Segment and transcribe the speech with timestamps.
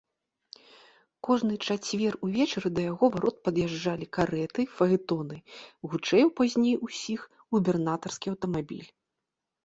[1.25, 5.37] Кожны чацвер увечары да яго варот пад'язджалі карэты, фаэтоны,
[5.91, 7.27] гучэў пазней усіх
[7.57, 8.89] губернатарскі аўтамабіль.